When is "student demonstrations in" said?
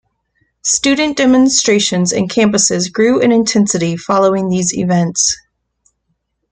0.65-2.27